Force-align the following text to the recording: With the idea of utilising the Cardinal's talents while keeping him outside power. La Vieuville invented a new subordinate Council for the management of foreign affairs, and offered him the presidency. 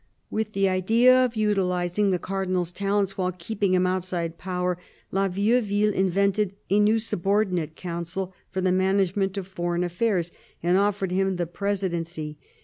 With 0.31 0.53
the 0.53 0.67
idea 0.67 1.23
of 1.23 1.35
utilising 1.35 2.09
the 2.09 2.17
Cardinal's 2.17 2.71
talents 2.71 3.19
while 3.19 3.31
keeping 3.31 3.75
him 3.75 3.85
outside 3.85 4.39
power. 4.39 4.79
La 5.11 5.27
Vieuville 5.27 5.93
invented 5.93 6.55
a 6.71 6.79
new 6.79 6.97
subordinate 6.97 7.75
Council 7.75 8.33
for 8.49 8.61
the 8.61 8.71
management 8.71 9.37
of 9.37 9.45
foreign 9.45 9.83
affairs, 9.83 10.31
and 10.63 10.75
offered 10.75 11.11
him 11.11 11.35
the 11.35 11.45
presidency. 11.45 12.39